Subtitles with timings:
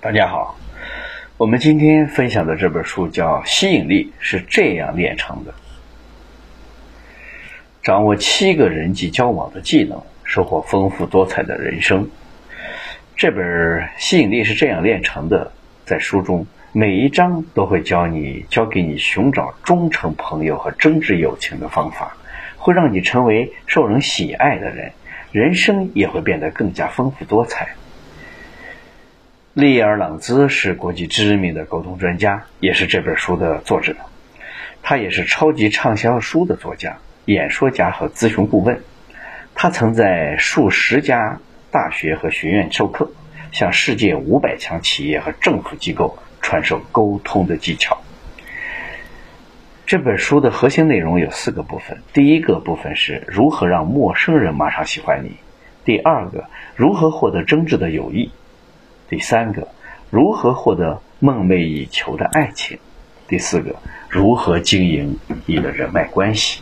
[0.00, 0.56] 大家好，
[1.36, 5.50] 我们今天分享的这本书叫《吸引力是这样炼成的》，
[7.82, 12.08] 掌握七个人际交往的技能，收获丰富多彩的人生。
[13.16, 13.44] 这本
[13.98, 15.46] 《吸引力是这样炼成的》
[15.84, 22.16] 在书中每一章都会教你教给你寻找忠诚朋友和真挚友情的方法，
[22.56, 24.92] 会让你成为受人喜爱的人，
[25.32, 27.74] 人生也会变得更加丰富多彩。
[29.58, 33.96] 利尔朗兹是国际知名的沟通专家，也是这本书的作者。
[34.84, 38.80] 他也是超级畅销书的作家、演说家和咨询顾问。
[39.56, 41.40] 他曾在数十家
[41.72, 43.10] 大学和学院授课，
[43.50, 47.98] 向世界五百强企业和政府机构传授沟通的技巧。
[49.86, 55.30] 这本书的核心内容有四个部分：第一个部分是如何让陌生人马上喜欢你；
[55.84, 56.44] 第二个，
[56.76, 58.30] 如何获得真挚的友谊。
[59.08, 59.68] 第三个，
[60.10, 62.78] 如何获得梦寐以求的爱情？
[63.26, 63.74] 第四个，
[64.08, 66.60] 如何经营你的人脉关系？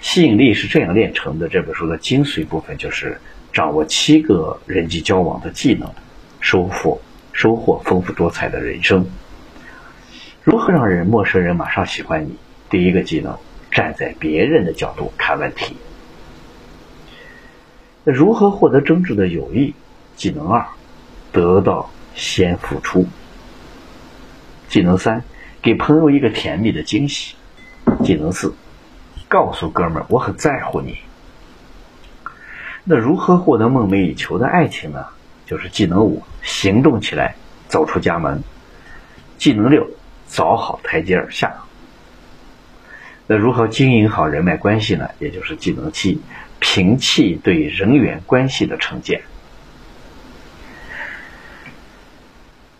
[0.00, 1.48] 吸引力是这样炼成的。
[1.48, 3.20] 这本书的精髓部分就是
[3.52, 5.88] 掌握七个人际交往的技能，
[6.40, 7.00] 收获
[7.32, 9.06] 收获丰富多彩的人生。
[10.42, 12.36] 如何让人陌生人马上喜欢你？
[12.68, 13.38] 第一个技能，
[13.70, 15.76] 站在别人的角度看问题。
[18.02, 19.74] 那如何获得真挚的友谊？
[20.16, 20.66] 技能二。
[21.32, 23.06] 得到先付出。
[24.68, 25.24] 技能三，
[25.60, 27.34] 给朋友一个甜蜜的惊喜。
[28.04, 28.54] 技能四，
[29.28, 30.98] 告诉哥们儿我很在乎你。
[32.84, 35.06] 那如何获得梦寐以求的爱情呢？
[35.46, 37.34] 就是技能五，行动起来，
[37.68, 38.42] 走出家门。
[39.36, 39.86] 技能六，
[40.28, 41.52] 找好台阶下。
[43.26, 45.08] 那如何经营好人脉关系呢？
[45.18, 46.20] 也就是技能七，
[46.60, 49.22] 摒弃对人员关系的成见。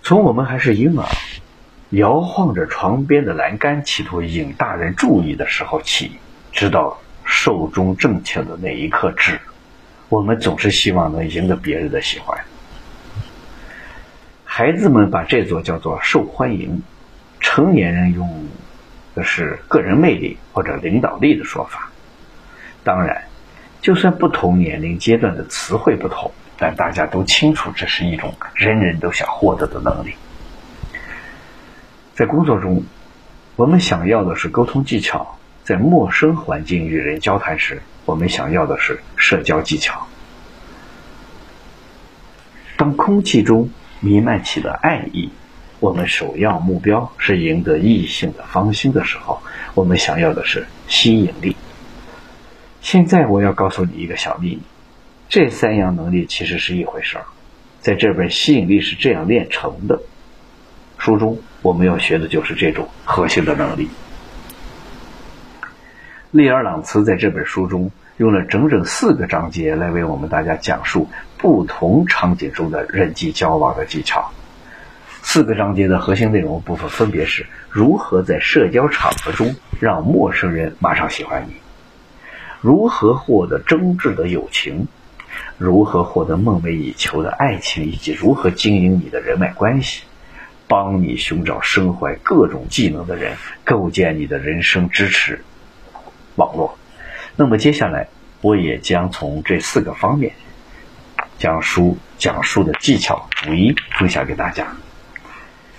[0.04, 1.06] 从我们还是婴儿，
[1.90, 6.10] 摇晃着床边的栏杆，企图引大人注意的时候起，
[6.50, 9.40] 直到寿终正寝的那一刻止，
[10.08, 12.36] 我们总是希望能赢得别人的喜欢。
[14.44, 16.82] 孩子们把这座叫做受欢迎，
[17.38, 18.48] 成年人用
[19.14, 21.92] 的是个人魅力或者领导力的说法。
[22.82, 23.22] 当然，
[23.80, 26.32] 就算不同年龄阶段的词汇不同。
[26.62, 30.14] 但大家都清楚，这是一种人人都想获得的能力。
[32.14, 32.84] 在工作中，
[33.56, 35.26] 我们想要的是沟通技巧；
[35.64, 40.06] 在陌生环境与人交谈时，我们想要的是社交技巧。
[42.76, 43.68] 当空气中
[43.98, 45.32] 弥漫起了爱意，
[45.80, 49.42] 我们首要目标是赢得异性的芳心的时候，
[49.74, 51.56] 我们想要的是吸引力。
[52.80, 54.62] 现在，我要告诉你一个小秘密。
[55.32, 57.24] 这三样能力其实是一回事儿，
[57.80, 59.98] 在这本吸引力是这样练成的
[60.98, 63.88] 书中，我们要学的就是这种核心的能力。
[66.32, 74.30] 利尔朗茨在这本书中用了整整四个章节来为我们大家讲述不同场景中的人际交往的技巧。
[75.22, 81.54] 四个章节的核心内容部分分别是如何在社交场合中让陌生人马上喜欢你，
[82.60, 84.88] 如何获得真挚的友情。
[85.58, 90.02] 如何获得梦寐以求的爱情，以及如何经营你的人脉关系，
[90.66, 95.44] 帮你寻找身怀各种技能的人，构建你的人生支持
[96.36, 96.76] 网络。
[97.36, 98.08] 那么接下来，
[98.40, 100.32] 我也将从这四个方面
[101.38, 104.66] 将书讲述的技巧逐一分享给大家。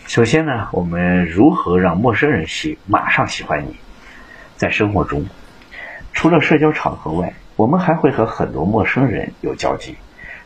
[0.06, 3.76] 首先呢，我们如何让陌生人喜马上喜欢你？
[4.56, 5.26] 在生活中，
[6.14, 9.96] 除了社交场合外，我们还会和很多陌生人有交集，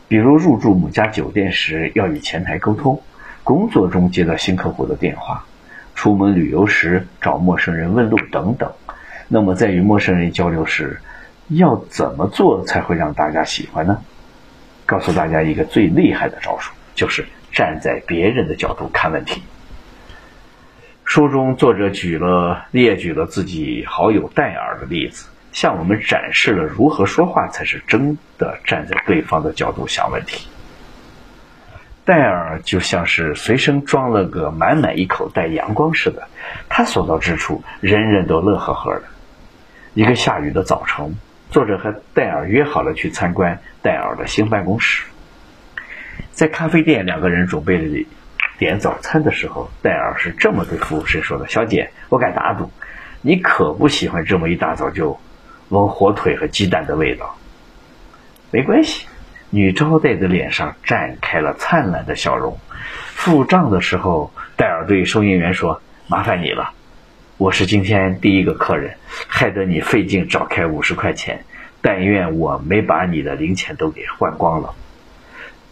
[0.08, 3.00] 比如入住某家酒店时要与前台沟通，
[3.44, 5.46] 工作中接到新客户的电话，
[5.94, 8.72] 出门旅游时找陌生人问路等等。
[9.26, 11.00] 那么在与陌生人交流时，
[11.48, 14.02] 要怎么做才会让大家喜欢呢？
[14.84, 19.42] 告诉大家一个最厉害的招数，就是站在别人的角度看问题。
[21.04, 25.26] 书中作者举了列举了自己好友戴尔的例子。
[25.52, 30.48] 向我们展示了如何说话才是真的站在对方的角度想问题。
[32.04, 36.26] 戴尔就像是随身装了个满满一口袋阳光似的，
[36.68, 39.02] 他所到之处，人人都乐呵呵的。
[39.92, 41.16] 一个下雨的早晨，
[41.50, 45.04] 作者和戴尔约好了去参观戴尔的新办公室。
[46.32, 48.06] 在咖啡店，两个人准备
[48.58, 52.70] 点早餐的时候，戴尔是这么对服务生说的：“小姐，我敢打赌，
[53.20, 55.20] 你可不喜欢这么一大早就……”
[55.70, 57.36] 闻火腿和鸡蛋的味道，
[58.50, 59.06] 没关系，
[59.50, 62.58] 女招待的脸上绽开了灿烂的笑容。
[63.14, 66.70] 付账的时候，戴尔对收银员说：“麻烦你了，
[67.36, 71.44] 我是今天第一个客人，害得你费劲找开五十块钱。
[71.80, 74.74] 但愿我没把你的零钱都给换光了。”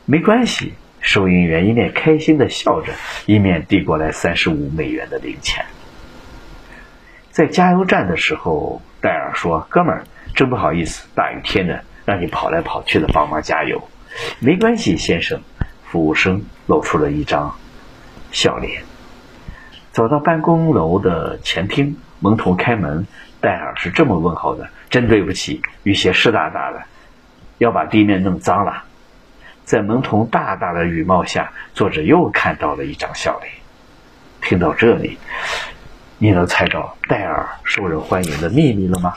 [0.04, 2.92] 没关系，收银员一面开心的笑着，
[3.24, 5.64] 一面递过来三十五美元的零钱。
[7.36, 10.04] 在加油站的时候，戴尔说：“哥们儿，
[10.34, 13.90] 真不好意思，大雨天的。”让你跑来跑去的帮忙加油，
[14.38, 15.42] 没关系，先生。
[15.84, 17.54] 服务生露出了一张
[18.32, 18.84] 笑脸。
[19.92, 23.06] 走到办公楼的前厅，门童开门，
[23.42, 26.84] 戴尔是这么问候的：“真对不起，雨鞋湿哒哒的，
[27.58, 28.84] 要把地面弄脏了。”
[29.64, 33.52] 在门童大大的雨帽下，作者又看到了一张笑脸。
[34.40, 35.18] 听到这里，
[36.18, 39.14] 你能猜到戴尔受人欢迎的秘密了吗？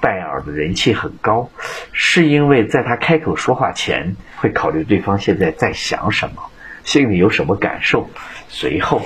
[0.00, 1.48] 戴尔的人气很高，
[1.92, 6.42] 是因为在他开口说话前，会考虑对方现在在想什么，
[6.84, 8.10] 心里有什么感受。
[8.48, 9.00] 随后，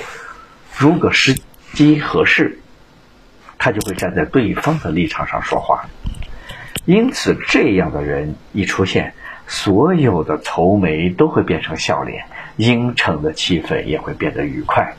[0.77, 1.39] 如果时
[1.73, 2.59] 机合适，
[3.59, 5.89] 他就会站在对方的立场上说话。
[6.85, 9.15] 因此，这样的人一出现，
[9.47, 12.25] 所有的愁眉都会变成笑脸，
[12.57, 14.97] 阴沉的气氛也会变得愉快。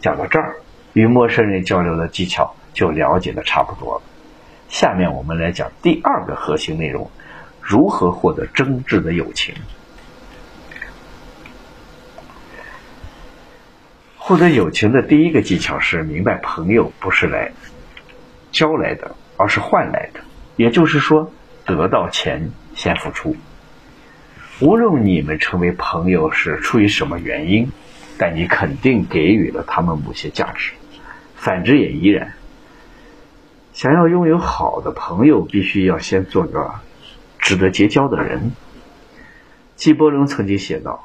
[0.00, 0.56] 讲到这儿，
[0.92, 4.02] 与陌生人交流的技巧就了解的差不多了。
[4.68, 7.10] 下面我们来讲第二个核心内容：
[7.60, 9.54] 如何获得真挚的友情。
[14.16, 17.50] 获得友情的第一个技巧是明白，朋友不是来
[18.52, 20.20] 交来的，而是换来的。
[20.56, 21.32] 也就是说，
[21.64, 23.34] 得到钱先付出。
[24.60, 27.72] 无论你们成为朋友是出于什么原因，
[28.18, 30.72] 但你肯定给予了他们某些价值，
[31.36, 32.34] 反之也依然。
[33.72, 36.72] 想要拥有好的朋友，必须要先做个
[37.38, 38.50] 值得结交的人。
[39.76, 41.04] 纪伯伦曾经写道：“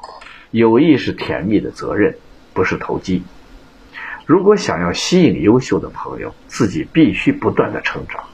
[0.50, 2.16] 友谊是甜蜜的责任，
[2.52, 3.22] 不是投机。”
[4.26, 8.24] 如果想要吸引优秀的朋友，自己必须不断的成长。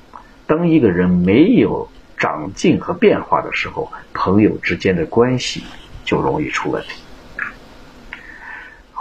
[0.47, 5.65] 当一个人没有长进和变化的时候，朋友之间的关系
[6.05, 7.03] 就容易出问题。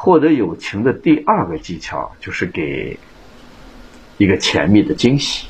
[0.02, 2.98] 获得友情的第二个技巧就是给。
[4.18, 5.48] 一个甜蜜的惊喜。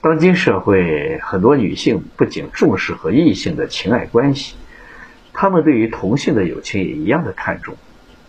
[0.00, 4.54] 当今社会，很多女性不仅重视和异性的情爱关系，
[5.34, 7.76] 她们对于同性的友情也一样的看重。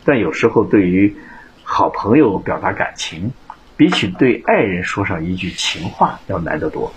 [0.04, 1.16] 但有时候，对于
[1.64, 3.32] 好朋友表达感情，
[3.78, 6.94] 比起对爱人说上一句情话要难得多。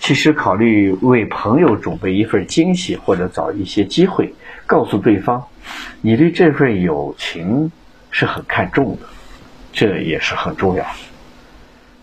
[0.00, 4.34] 其实，考虑为朋友准备一份惊喜，或者找一些机会，
[4.66, 5.44] 告诉对方
[6.00, 7.70] 你对这份友情
[8.10, 9.06] 是很看重的。
[9.72, 10.86] 这也是很重要。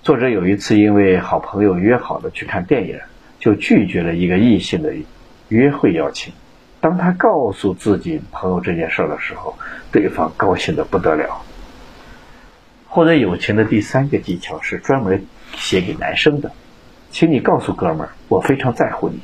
[0.04, 3.00] 作者有一次因为好朋友约好了去看电影，
[3.40, 4.94] 就拒绝了一个异性的
[5.48, 6.32] 约会邀请。
[6.80, 9.58] 当他告诉自己朋友这件事的时候，
[9.92, 11.42] 对方高兴的不得了。
[12.88, 15.26] 获得友情的第三个技巧是专门
[15.56, 16.52] 写给男生的，
[17.10, 19.20] 请你告诉哥们儿，我非常在乎你。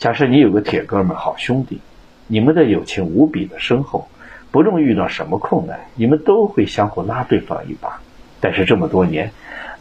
[0.00, 1.78] 假设你有个铁哥们、好兄弟，
[2.26, 4.08] 你们的友情无比的深厚。
[4.50, 8.00] 不论遇到什么困难，你们都会相互拉对方一把。
[8.40, 9.30] 但是这么多年，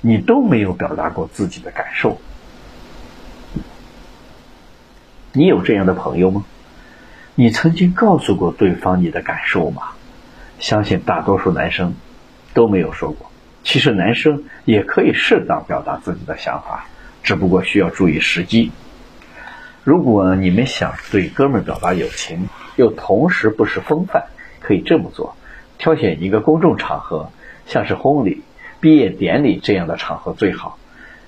[0.02, 2.18] 你都没有表达过自己的感受。
[5.32, 6.44] 你有这样的朋友吗？
[7.36, 9.84] 你曾经告诉过对方你的感受吗？
[10.60, 11.94] 相信大多数男生
[12.54, 13.32] 都没有说过。
[13.64, 16.88] 其实男生也可以适当表达自己的想法，
[17.24, 18.74] 只不过需要注意时机。
[19.84, 24.26] 如果你们想对哥们表达友情，又同时不失风范。
[24.62, 25.36] 可以这么做，
[25.80, 27.32] 挑选一个公众场合，
[27.66, 28.44] 像是婚礼、
[28.80, 30.78] 毕业典礼这样的场合最好，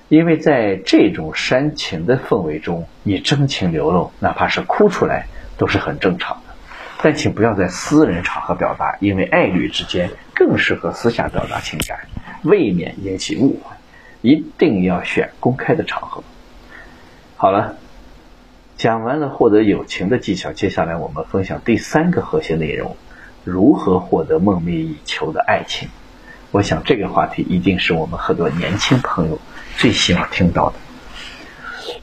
[0.08, 6.54] 因为在这种煽情的氛围中，你真情流露，哪怕是哭出来都是很正常的。
[7.02, 11.98] 但请不要在私人场合表达，因为爱侣之间更适合私下表达情感，
[12.44, 13.76] 未免引起误会。
[14.20, 16.22] 一定要选公开的场合。
[17.36, 17.76] 好了，
[18.82, 22.96] 讲完了获得友情的技巧，接下来我们分享第三个核心内容。
[23.44, 25.88] 如何获得梦寐以求的爱情？
[26.50, 29.38] 我想这个话题一定是我们很多年轻朋友
[29.76, 30.74] 最希望听到的。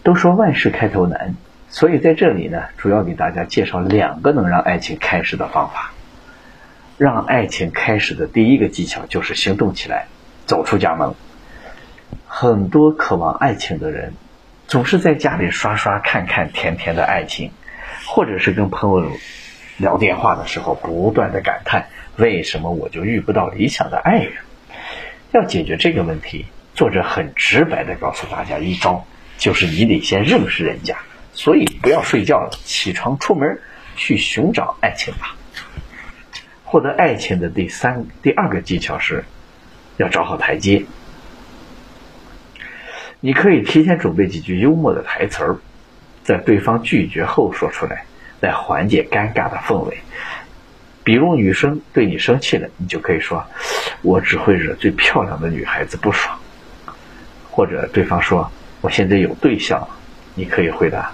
[0.03, 1.35] 都说万事开头难，
[1.67, 5.91] 所以在这里呢，主要给大家介绍两个能让爱情开始的方法。
[6.97, 10.07] 让爱情开始的第一个技巧就是行动起来，
[10.45, 11.13] 走出家门。
[12.25, 14.13] 很多渴望爱情的人，
[14.69, 17.51] 总是在家里刷刷看看甜甜的爱情，
[18.05, 19.11] 或者是跟朋友。
[19.77, 24.33] 聊电话的时候，不断的感叹为什么我就遇不到理想的爱人。
[25.31, 29.05] 要解决这个问题，作者很直白的告诉大家一招，
[29.37, 30.97] 就是你得先认识人家，
[31.31, 33.61] 所以不要睡觉了，起床出门
[33.95, 35.37] 去寻找爱情吧。
[36.65, 39.23] 获得爱情的第三、第二个技巧是，
[39.95, 40.83] 要找好台阶。
[43.21, 45.57] 你可以提前准备几句幽默的台词儿，
[46.23, 48.05] 在对方拒绝后说出来，
[48.39, 49.97] 来缓解尴尬的氛围。
[51.03, 53.43] 比如女生对你生气了，你就可以说
[54.03, 56.37] ：“我只会惹最漂亮的女孩子不爽。”
[57.49, 58.49] 或者对方说
[58.79, 59.89] ：“我现在有对象了。”
[60.35, 61.11] 你可以回答：“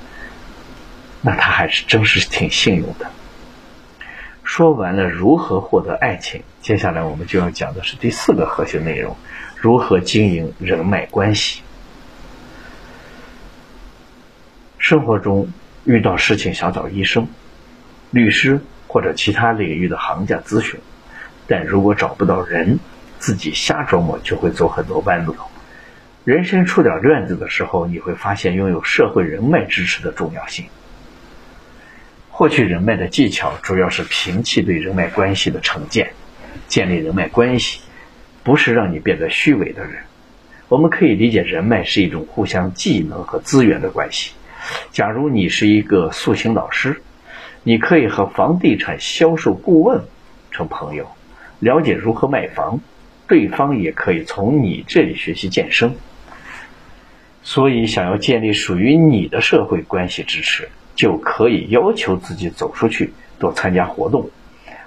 [1.21, 3.09] 那他还是真是挺幸运的。”
[4.43, 9.15] 说完了如何获得爱情，接下来我们就要讲的是第四个核心内容：
[9.55, 11.61] 如何经营人脉关系。
[14.85, 15.51] 生活中
[15.83, 17.27] 遇到事情想找医生、
[18.11, 20.79] 律师或者其他领域的行家咨询，
[21.47, 22.77] 但如果找不到人，
[23.17, 25.35] 自己瞎琢磨就会走很多弯路。
[26.23, 30.65] 人生出点乱子的时候，你会发现拥有社会人脉支持的重要性。
[32.29, 36.11] 获取人脉的技巧主要是摒弃对人脉关系的成见，
[36.67, 37.81] 建立人脉关系
[38.43, 40.03] 不是让你变得虚伪的人。
[40.67, 44.33] 我们可以理解人脉是一种互相技能和资源的关系。
[44.91, 47.01] 假如你是一个塑形老师，
[47.63, 50.03] 你可以和房地产销售顾问
[50.51, 51.07] 成朋友，
[51.59, 52.79] 了解如何卖房，
[53.27, 55.95] 对方也可以从你这里学习健身。
[57.43, 64.31] 所以，想要建立属于你的社会关系支持，就可以要求自己走出去，多参加活动，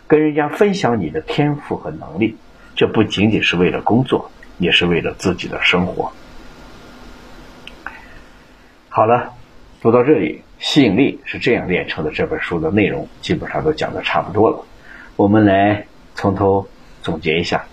[0.08, 2.36] 跟人家分享你的天赋和能力。
[2.74, 6.10] 这不仅仅是为了工作，也是为了自己的生活。
[8.88, 9.34] 好了，
[9.80, 12.10] 读到这里，吸引力是这样炼成的。
[12.10, 14.64] 这本书的内容基本上都讲的差不多了，
[15.16, 16.66] 我们来从头
[17.02, 17.64] 总结一下。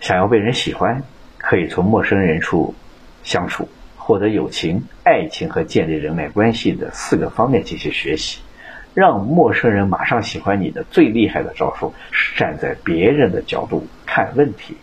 [0.00, 1.02] 想要被人喜欢，
[1.36, 2.74] 可以从陌生人处。
[3.22, 8.40] 相处、获得友情、爱情和建立人脉关系的四个方面进行学习，
[8.94, 14.74] 让陌生人马上喜欢你的最厉害的招数是站在别人的角度看问题。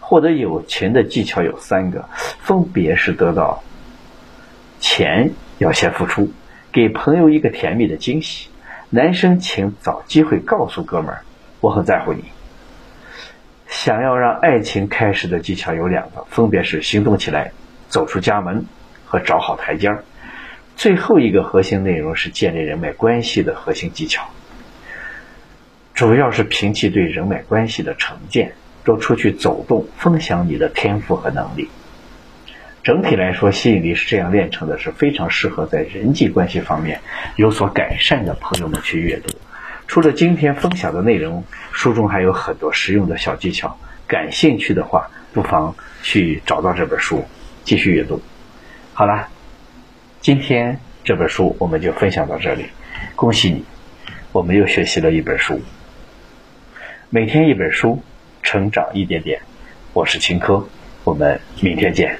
[0.00, 2.04] 获得友情的技巧有三个，
[2.40, 3.62] 分别是得到
[4.84, 6.30] 钱要先付出，
[6.70, 8.50] 给朋友一个甜蜜的惊喜。
[8.90, 11.24] 男生请找机会告诉哥们儿，
[11.60, 12.22] 我很在乎你。
[13.66, 17.52] 想要让爱情开始的技巧有两个，分别是行动起来。
[17.88, 18.66] 走出家门
[19.06, 20.04] 和找好台阶儿，
[20.76, 24.28] 最后一个核心内容是建立人脉关系的核心技巧，
[25.94, 28.52] 主要是摒弃对人脉关系的成见，
[28.84, 31.70] 多出去走动，分享你的天赋和能力。
[32.84, 37.00] 整体来说，吸引力是这样练成的，是非常适合在人际关系方面
[37.34, 39.34] 有所改善的朋友们去阅读。
[39.88, 47.24] 除了今天分享的内容，书中还有很多实用的小技巧，感兴趣的话，不妨去找到这本书。
[47.64, 48.20] 继续阅读，
[48.92, 49.28] 好了，
[50.20, 52.66] 今天这本书我们就分享到这里。
[53.16, 53.64] 恭喜你，
[54.32, 55.62] 我们又学习了一本书。
[57.08, 58.02] 每天一本书，
[58.42, 59.40] 成长一点点。
[59.94, 60.68] 我是秦科，
[61.04, 62.18] 我们明天见。